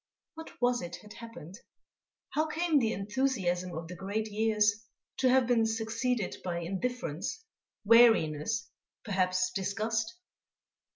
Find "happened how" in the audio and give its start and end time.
1.13-2.47